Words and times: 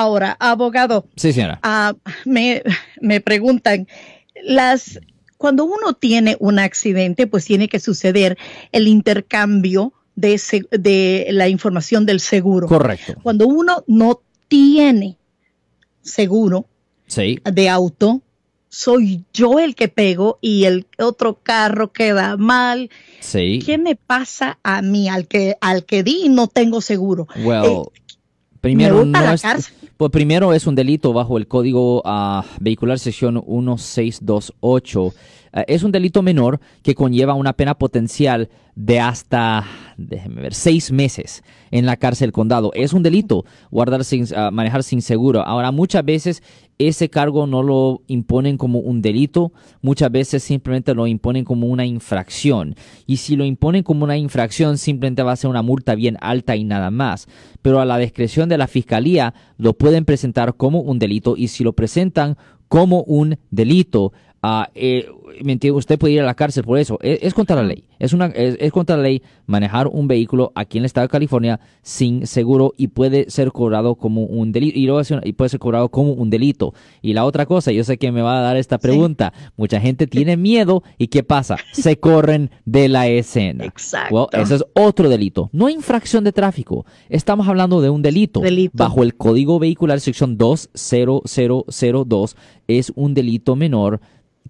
Ahora, 0.00 0.36
abogado. 0.40 1.06
Sí, 1.16 1.32
señora. 1.32 1.58
ah, 1.62 1.94
me, 2.24 2.62
me 3.00 3.20
preguntan, 3.20 3.86
las, 4.42 4.98
cuando 5.36 5.64
uno 5.64 5.92
tiene 5.92 6.36
un 6.40 6.58
accidente, 6.58 7.26
pues 7.26 7.44
tiene 7.44 7.68
que 7.68 7.80
suceder 7.80 8.38
el 8.72 8.88
intercambio 8.88 9.92
de, 10.14 10.38
se- 10.38 10.66
de 10.70 11.26
la 11.32 11.48
información 11.48 12.06
del 12.06 12.20
seguro. 12.20 12.66
Correcto. 12.66 13.14
Cuando 13.22 13.46
uno 13.46 13.84
no 13.86 14.20
tiene 14.48 15.18
seguro 16.02 16.66
Sí. 17.06 17.38
de 17.44 17.68
auto, 17.68 18.22
soy 18.68 19.24
yo 19.34 19.58
el 19.58 19.74
que 19.74 19.88
pego 19.88 20.38
y 20.40 20.64
el 20.64 20.86
otro 20.98 21.40
carro 21.42 21.92
queda 21.92 22.36
mal. 22.36 22.88
Sí. 23.20 23.58
¿Qué 23.66 23.78
me 23.78 23.96
pasa 23.96 24.58
a 24.62 24.80
mí 24.80 25.08
al 25.08 25.26
que 25.26 25.56
al 25.60 25.84
que 25.84 26.02
di 26.04 26.22
y 26.26 26.28
no 26.28 26.46
tengo 26.46 26.80
seguro? 26.80 27.26
Well, 27.44 27.64
Eh, 27.64 27.82
primero 28.60 29.04
no 29.04 29.32
es, 29.32 29.42
pues 29.96 30.10
primero 30.10 30.52
es 30.52 30.66
un 30.66 30.74
delito 30.74 31.12
bajo 31.12 31.38
el 31.38 31.46
código 31.46 32.02
ah, 32.04 32.44
vehicular 32.60 32.98
sección 32.98 33.34
1628. 33.34 35.14
Ah, 35.52 35.64
es 35.66 35.82
un 35.82 35.92
delito 35.92 36.22
menor 36.22 36.60
que 36.82 36.94
conlleva 36.94 37.34
una 37.34 37.52
pena 37.52 37.74
potencial 37.74 38.48
de 38.74 39.00
hasta, 39.00 39.64
déjeme 40.08 40.42
ver, 40.42 40.54
seis 40.54 40.90
meses 40.90 41.42
en 41.70 41.86
la 41.86 41.96
cárcel 41.96 42.32
condado. 42.32 42.70
Es 42.74 42.92
un 42.92 43.02
delito 43.02 43.44
guardar 43.70 44.04
sin, 44.04 44.26
ah, 44.34 44.50
manejar 44.50 44.82
sin 44.82 45.02
seguro. 45.02 45.42
Ahora, 45.42 45.70
muchas 45.70 46.04
veces 46.04 46.42
ese 46.78 47.10
cargo 47.10 47.46
no 47.46 47.62
lo 47.62 48.02
imponen 48.06 48.56
como 48.56 48.78
un 48.78 49.02
delito, 49.02 49.52
muchas 49.82 50.10
veces 50.10 50.42
simplemente 50.42 50.94
lo 50.94 51.06
imponen 51.06 51.44
como 51.44 51.66
una 51.66 51.84
infracción. 51.84 52.74
Y 53.06 53.18
si 53.18 53.36
lo 53.36 53.44
imponen 53.44 53.82
como 53.82 54.04
una 54.04 54.16
infracción, 54.16 54.78
simplemente 54.78 55.22
va 55.22 55.32
a 55.32 55.36
ser 55.36 55.50
una 55.50 55.62
multa 55.62 55.94
bien 55.94 56.16
alta 56.20 56.56
y 56.56 56.64
nada 56.64 56.90
más. 56.90 57.28
Pero 57.60 57.80
a 57.80 57.84
la 57.84 57.98
discreción 57.98 58.48
de 58.48 58.58
la 58.58 58.66
fiscalía 58.66 59.34
lo 59.58 59.74
pueden 59.74 60.06
presentar 60.06 60.54
como 60.56 60.80
un 60.80 60.98
delito 60.98 61.36
y 61.36 61.48
si 61.48 61.64
lo 61.64 61.74
presentan 61.74 62.36
como 62.68 63.02
un 63.02 63.36
delito, 63.50 64.12
eh, 64.74 65.06
¿me 65.42 65.52
entiende? 65.52 65.78
usted 65.78 65.98
puede 65.98 66.14
ir 66.14 66.20
a 66.20 66.24
la 66.24 66.34
cárcel 66.34 66.64
por 66.64 66.78
eso. 66.78 66.98
Es, 67.02 67.20
es 67.22 67.34
contra 67.34 67.56
la 67.56 67.62
ley. 67.62 67.84
Es, 67.98 68.12
una, 68.12 68.26
es, 68.26 68.56
es 68.60 68.72
contra 68.72 68.96
la 68.96 69.02
ley 69.02 69.22
manejar 69.46 69.88
un 69.88 70.08
vehículo 70.08 70.52
aquí 70.54 70.78
en 70.78 70.82
el 70.82 70.86
estado 70.86 71.06
de 71.06 71.10
California 71.10 71.60
sin 71.82 72.26
seguro 72.26 72.72
y 72.76 72.88
puede 72.88 73.30
ser 73.30 73.52
cobrado 73.52 73.94
como 73.94 74.24
un 74.24 74.52
delito. 74.52 74.78
Y, 74.78 74.86
luego 74.86 75.02
y 75.24 75.32
puede 75.32 75.48
ser 75.48 75.60
cobrado 75.60 75.88
como 75.88 76.12
un 76.12 76.30
delito. 76.30 76.74
Y 77.02 77.12
la 77.12 77.24
otra 77.24 77.46
cosa, 77.46 77.72
yo 77.72 77.84
sé 77.84 77.98
que 77.98 78.12
me 78.12 78.22
va 78.22 78.38
a 78.38 78.42
dar 78.42 78.56
esta 78.56 78.78
pregunta. 78.78 79.32
Mucha 79.56 79.80
gente 79.80 80.06
tiene 80.06 80.36
miedo 80.36 80.82
y 80.98 81.08
¿qué 81.08 81.22
pasa? 81.22 81.56
Se 81.72 81.98
corren 81.98 82.50
de 82.64 82.88
la 82.88 83.08
escena. 83.08 83.64
Exacto. 83.64 84.14
Well, 84.14 84.28
ese 84.32 84.56
es 84.56 84.64
otro 84.74 85.08
delito. 85.08 85.50
No 85.52 85.68
infracción 85.68 86.24
de 86.24 86.32
tráfico. 86.32 86.84
Estamos 87.08 87.48
hablando 87.48 87.80
de 87.80 87.90
un 87.90 88.02
delito. 88.02 88.40
Delito. 88.40 88.72
Bajo 88.76 89.02
el 89.02 89.14
Código 89.16 89.58
Vehicular 89.58 90.00
sección 90.00 90.36
20002 90.38 92.36
es 92.68 92.92
un 92.94 93.14
delito 93.14 93.56
menor 93.56 94.00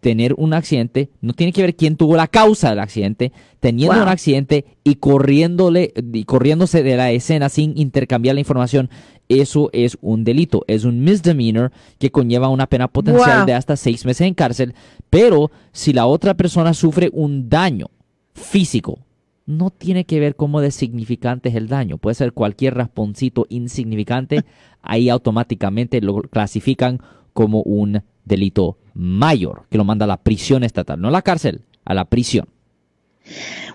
tener 0.00 0.34
un 0.38 0.54
accidente, 0.54 1.10
no 1.20 1.32
tiene 1.34 1.52
que 1.52 1.62
ver 1.62 1.76
quién 1.76 1.96
tuvo 1.96 2.16
la 2.16 2.26
causa 2.26 2.70
del 2.70 2.78
accidente, 2.80 3.32
teniendo 3.60 3.94
Wow. 3.94 4.04
un 4.04 4.08
accidente 4.08 4.64
y 4.82 4.96
corriéndole 4.96 5.92
y 6.12 6.24
corriéndose 6.24 6.82
de 6.82 6.96
la 6.96 7.10
escena 7.12 7.48
sin 7.48 7.76
intercambiar 7.78 8.34
la 8.34 8.40
información, 8.40 8.88
eso 9.28 9.70
es 9.72 9.96
un 10.00 10.24
delito, 10.24 10.64
es 10.66 10.84
un 10.84 11.04
misdemeanor 11.04 11.70
que 11.98 12.10
conlleva 12.10 12.48
una 12.48 12.66
pena 12.66 12.88
potencial 12.88 13.38
Wow. 13.38 13.46
de 13.46 13.52
hasta 13.54 13.76
seis 13.76 14.04
meses 14.04 14.26
en 14.26 14.34
cárcel, 14.34 14.74
pero 15.10 15.50
si 15.72 15.92
la 15.92 16.06
otra 16.06 16.34
persona 16.34 16.74
sufre 16.74 17.10
un 17.12 17.48
daño 17.48 17.88
físico, 18.34 18.98
no 19.46 19.70
tiene 19.70 20.04
que 20.04 20.20
ver 20.20 20.36
cómo 20.36 20.60
de 20.60 20.70
significante 20.70 21.48
es 21.48 21.56
el 21.56 21.66
daño. 21.68 21.98
Puede 21.98 22.14
ser 22.14 22.32
cualquier 22.32 22.74
rasponcito 22.74 23.46
insignificante. 23.48 24.44
Ahí 24.80 25.08
automáticamente 25.08 26.00
lo 26.00 26.22
clasifican 26.22 27.00
como 27.32 27.62
un 27.62 28.02
delito 28.24 28.78
mayor, 28.94 29.64
que 29.70 29.78
lo 29.78 29.84
manda 29.84 30.04
a 30.04 30.08
la 30.08 30.16
prisión 30.16 30.64
estatal, 30.64 31.00
no 31.00 31.08
a 31.08 31.12
la 31.12 31.22
cárcel, 31.22 31.62
a 31.84 31.94
la 31.94 32.04
prisión. 32.04 32.48